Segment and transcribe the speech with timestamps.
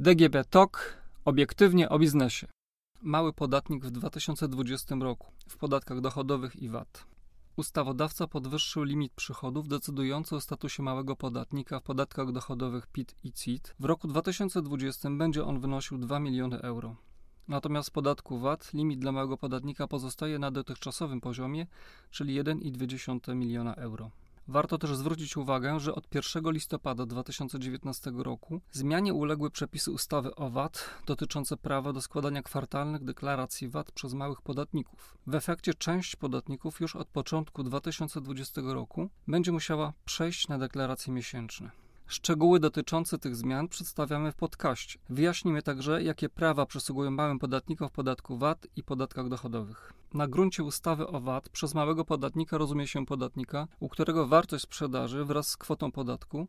[0.00, 2.46] DGB TOK obiektywnie o biznesie.
[3.02, 7.06] Mały podatnik w 2020 roku w podatkach dochodowych i VAT.
[7.56, 13.74] Ustawodawca podwyższył limit przychodów decydujący o statusie małego podatnika w podatkach dochodowych PIT i CIT.
[13.80, 16.96] W roku 2020 będzie on wynosił 2 miliony euro.
[17.48, 21.66] Natomiast w podatku VAT limit dla małego podatnika pozostaje na dotychczasowym poziomie,
[22.10, 24.10] czyli 1,2 miliona euro.
[24.50, 30.50] Warto też zwrócić uwagę, że od 1 listopada 2019 roku zmianie uległy przepisy ustawy o
[30.50, 35.18] VAT dotyczące prawa do składania kwartalnych deklaracji VAT przez małych podatników.
[35.26, 41.70] W efekcie część podatników już od początku 2020 roku będzie musiała przejść na deklaracje miesięczne.
[42.10, 44.98] Szczegóły dotyczące tych zmian przedstawiamy w podcaście.
[45.10, 49.92] Wyjaśnimy także, jakie prawa przysługują małym podatnikom w podatku VAT i podatkach dochodowych.
[50.14, 55.24] Na gruncie ustawy o VAT przez małego podatnika rozumie się podatnika, u którego wartość sprzedaży
[55.24, 56.48] wraz z kwotą podatku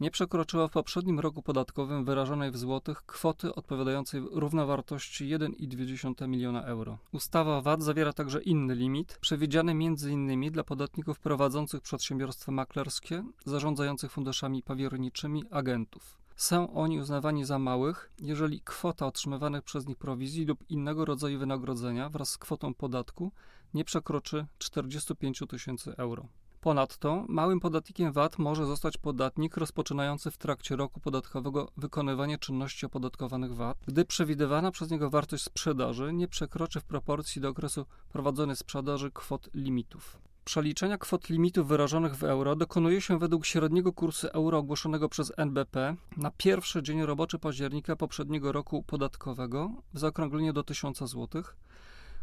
[0.00, 6.98] nie przekroczyła w poprzednim roku podatkowym wyrażonej w złotych kwoty odpowiadającej równowartości 1,2 miliona euro.
[7.12, 10.52] Ustawa VAT zawiera także inny limit, przewidziany m.in.
[10.52, 16.18] dla podmiotów prowadzących przedsiębiorstwa maklerskie, zarządzających funduszami powierniczymi, agentów.
[16.36, 22.08] Są oni uznawani za małych, jeżeli kwota otrzymywanych przez nich prowizji lub innego rodzaju wynagrodzenia
[22.08, 23.32] wraz z kwotą podatku
[23.74, 26.28] nie przekroczy 45 tysięcy euro.
[26.60, 33.54] Ponadto małym podatnikiem VAT może zostać podatnik rozpoczynający w trakcie roku podatkowego wykonywanie czynności opodatkowanych
[33.54, 39.10] VAT, gdy przewidywana przez niego wartość sprzedaży nie przekroczy w proporcji do okresu prowadzonej sprzedaży
[39.10, 40.18] kwot limitów.
[40.44, 45.96] Przeliczenia kwot limitów wyrażonych w euro dokonuje się według średniego kursu euro ogłoszonego przez NBP
[46.16, 51.42] na pierwszy dzień roboczy października poprzedniego roku podatkowego w zaokrągleniu do 1000 zł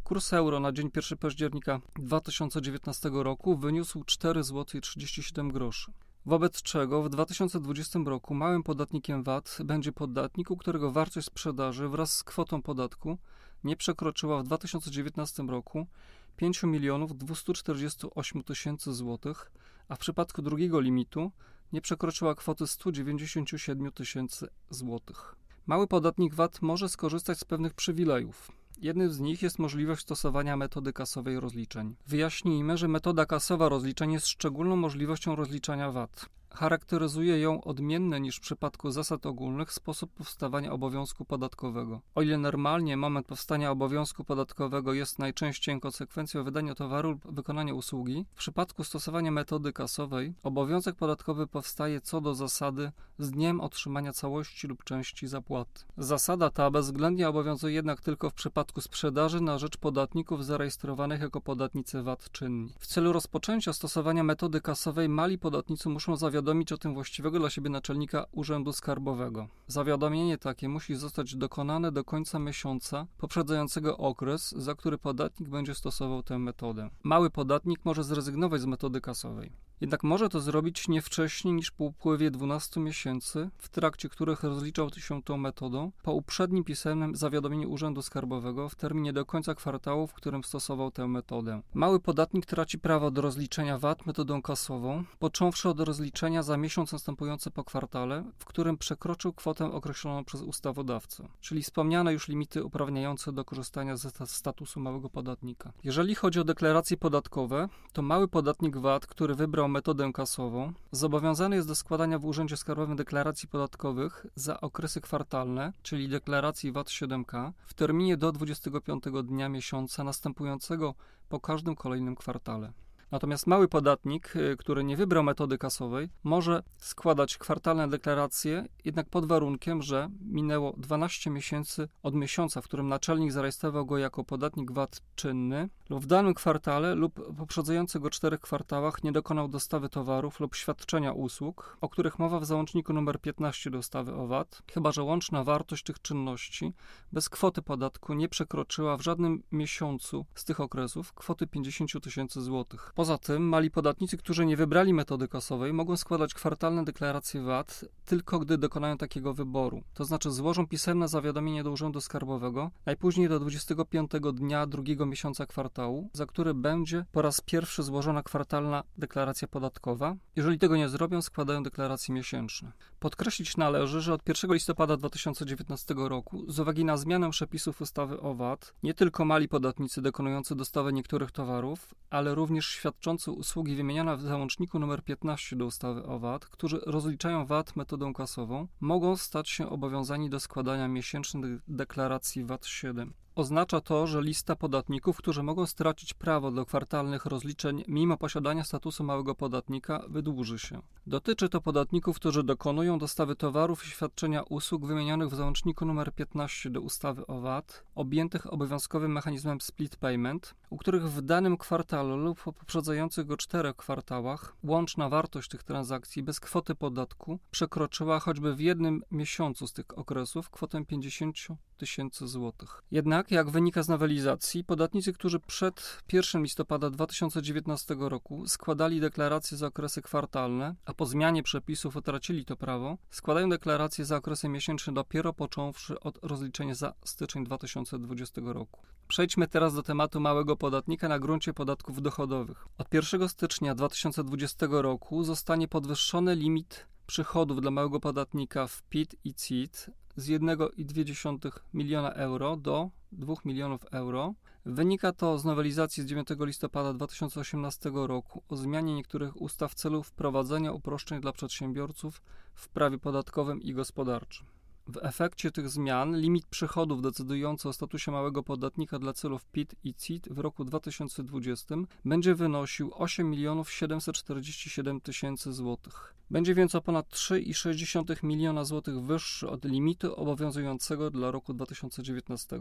[0.06, 5.92] Kurs euro na dzień 1 października 2019 roku wyniósł 4 zł 37 groszy.
[6.26, 12.14] Wobec czego w 2020 roku małym podatnikiem VAT będzie podatnik, u którego wartość sprzedaży wraz
[12.14, 13.18] z kwotą podatku
[13.64, 15.88] nie przekroczyła w 2019 roku
[16.38, 19.52] 5 milionów 248 tysięcy złotych,
[19.88, 21.32] a w przypadku drugiego limitu
[21.74, 25.36] nie przekroczyła kwoty 197 tysięcy złotych.
[25.66, 28.52] Mały podatnik VAT może skorzystać z pewnych przywilejów.
[28.82, 31.96] Jednym z nich jest możliwość stosowania metody kasowej rozliczeń.
[32.08, 36.30] Wyjaśnijmy, że metoda kasowa rozliczeń jest szczególną możliwością rozliczania VAT.
[36.56, 42.02] Charakteryzuje ją odmienny niż w przypadku zasad ogólnych sposób powstawania obowiązku podatkowego.
[42.16, 48.26] O ile normalnie moment powstania obowiązku podatkowego jest najczęściej konsekwencją wydania towaru lub wykonania usługi,
[48.34, 54.68] w przypadku stosowania metody kasowej obowiązek podatkowy powstaje co do zasady z dniem otrzymania całości
[54.68, 55.84] lub części zapłaty.
[55.98, 62.04] Zasada ta bezwzględnie obowiązuje jednak tylko w przypadku sprzedaży na rzecz podatników zarejestrowanych jako podatnicy
[62.04, 62.74] VAT czynni.
[62.80, 67.50] W celu rozpoczęcia stosowania metody kasowej mali podatnicy muszą zawiadomić powiadomić o tym właściwego dla
[67.50, 69.48] siebie naczelnika Urzędu Skarbowego.
[69.68, 76.24] Zawiadomienie takie musi zostać dokonane do końca miesiąca poprzedzającego okres, za który podatnik będzie stosował
[76.24, 76.90] tę metodę.
[77.04, 79.52] Mały podatnik może zrezygnować z metody kasowej.
[79.82, 84.90] Jednak może to zrobić nie wcześniej niż po upływie 12 miesięcy, w trakcie których rozliczał
[84.98, 90.14] się tą metodą, po uprzednim pisemnym zawiadomieniu Urzędu Skarbowego w terminie do końca kwartału, w
[90.14, 91.62] którym stosował tę metodę.
[91.74, 97.52] Mały podatnik traci prawo do rozliczenia VAT metodą kasową, począwszy od rozliczenia za miesiąc następujący
[97.52, 103.46] po kwartale, w którym przekroczył kwotę określoną przez ustawodawcę, czyli wspomniane już limity uprawniające do
[103.46, 105.72] korzystania ze statusu małego podatnika.
[105.84, 111.68] Jeżeli chodzi o deklaracje podatkowe, to mały podatnik VAT, który wybrał metodę kasową, zobowiązany jest
[111.68, 117.74] do składania w Urzędzie Skarbowym deklaracji podatkowych za okresy kwartalne, czyli deklaracji VAT 7K, w
[117.74, 120.96] terminie do 25 dnia miesiąca następującego
[121.30, 122.74] po każdym kolejnym kwartale.
[123.12, 129.26] Natomiast mały podatnik, y, który nie wybrał metody kasowej, może składać kwartalne deklaracje, jednak pod
[129.26, 135.02] warunkiem, że minęło 12 miesięcy od miesiąca, w którym naczelnik zarejestrował go jako podatnik VAT
[135.16, 140.56] czynny, lub w danym kwartale lub poprzedzających go czterech kwartałach nie dokonał dostawy towarów lub
[140.56, 145.04] świadczenia usług, o których mowa w załączniku nr 15 do ustawy o VAT, chyba że
[145.04, 146.74] łączna wartość tych czynności
[147.12, 152.94] bez kwoty podatku nie przekroczyła w żadnym miesiącu z tych okresów kwoty 50 tysięcy złotych.
[152.96, 158.40] Poza tym mali podatnicy, którzy nie wybrali metody kasowej, mogą składać kwartalne deklaracje VAT tylko
[158.40, 159.84] gdy dokonają takiego wyboru.
[159.94, 166.10] To znaczy złożą pisemne zawiadomienie do Urzędu Skarbowego najpóźniej do 25 dnia drugiego miesiąca kwartału
[166.14, 170.16] za który będzie po raz pierwszy złożona kwartalna deklaracja podatkowa.
[170.36, 172.72] Jeżeli tego nie zrobią, składają deklaracje miesięczne.
[173.00, 178.34] Podkreślić należy, że od 1 listopada 2019 roku, z uwagi na zmianę przepisów ustawy o
[178.34, 184.22] VAT, nie tylko mali podatnicy dokonujący dostawy niektórych towarów, ale również świadczący usługi wymienione w
[184.22, 189.70] załączniku nr 15 do ustawy o VAT, którzy rozliczają VAT metodą kasową, mogą stać się
[189.70, 193.14] obowiązani do składania miesięcznych deklaracji VAT 7.
[193.36, 199.04] Oznacza to, że lista podatników, którzy mogą stracić prawo do kwartalnych rozliczeń mimo posiadania statusu
[199.04, 200.82] małego podatnika, wydłuży się.
[201.08, 206.70] Dotyczy to podatników, którzy dokonują dostawy towarów i świadczenia usług wymienionych w załączniku nr 15
[206.70, 212.44] do ustawy o VAT, objętych obowiązkowym mechanizmem split payment, u których w danym kwartale lub
[212.44, 218.60] po poprzedzających go czterech kwartałach łączna wartość tych transakcji bez kwoty podatku przekroczyła choćby w
[218.60, 221.38] jednym miesiącu z tych okresów kwotę 50
[221.76, 222.84] tysięcy złotych.
[222.92, 229.68] Jednak, jak wynika z nowelizacji, podatnicy, którzy przed 1 listopada 2019 roku składali deklaracje za
[229.68, 235.34] okresy kwartalne, a po zmianie przepisów utracili to prawo, składają deklaracje za okresy miesięczne dopiero
[235.34, 238.82] począwszy od rozliczenia za styczeń 2020 roku.
[239.08, 242.68] Przejdźmy teraz do tematu małego podatnika na gruncie podatków dochodowych.
[242.78, 249.34] Od 1 stycznia 2020 roku zostanie podwyższony limit przychodów dla małego podatnika w PIT i
[249.34, 254.34] CIT z 1,2 miliona euro do 2 milionów euro.
[254.66, 260.04] Wynika to z nowelizacji z 9 listopada 2018 roku o zmianie niektórych ustaw w celu
[260.04, 262.22] wprowadzenia uproszczeń dla przedsiębiorców
[262.54, 264.55] w prawie podatkowym i gospodarczym.
[264.88, 269.94] W efekcie tych zmian limit przychodów decydujący o statusie małego podatnika dla celów PIT i
[269.94, 273.34] CIT w roku 2020 będzie wynosił 8
[273.68, 276.16] 747 tysięcy złotych.
[276.32, 282.60] Będzie więc o ponad 3,6 miliona złotych wyższy od limitu obowiązującego dla roku 2019.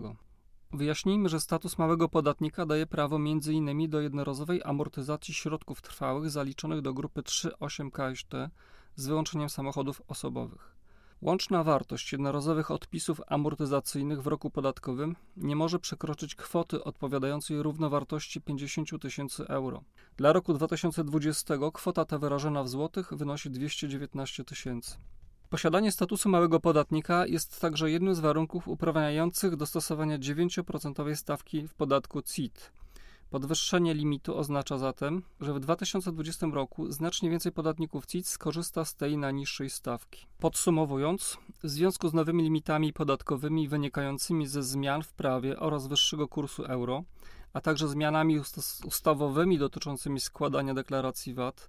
[0.73, 3.91] Wyjaśnijmy, że status małego podatnika daje prawo m.in.
[3.91, 8.33] do jednorazowej amortyzacji środków trwałych zaliczonych do grupy 3.8 KST
[8.97, 10.74] z wyłączeniem samochodów osobowych.
[11.25, 19.03] Łączna wartość jednorazowych odpisów amortyzacyjnych w roku podatkowym nie może przekroczyć kwoty odpowiadającej równowartości 50
[19.03, 19.83] tysięcy euro.
[20.17, 24.97] Dla roku 2020 kwota ta wyrażona w złotych wynosi 219 tysięcy.
[25.51, 31.75] Posiadanie statusu małego podatnika jest także jednym z warunków uprawniających do stosowania 9% stawki w
[31.75, 32.73] podatku CIT
[33.35, 39.19] Podwyższenie limitu oznacza zatem, że w 2020 roku znacznie więcej podatników CIT skorzysta z tej
[39.19, 40.27] najniższej stawki.
[40.39, 46.65] Podsumowując, w związku z nowymi limitami podatkowymi wynikającymi ze zmian w prawie oraz wyższego kursu
[46.65, 47.05] euro,
[47.53, 48.41] a także zmianami
[48.85, 51.69] ustawowymi dotyczącymi składania deklaracji VAT,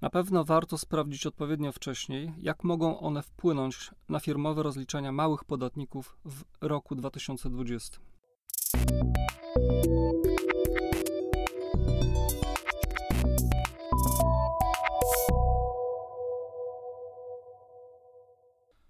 [0.00, 6.16] na pewno warto sprawdzić odpowiednio wcześniej, jak mogą one wpłynąć na firmowe rozliczenia małych podatników
[6.24, 7.98] w roku 2020.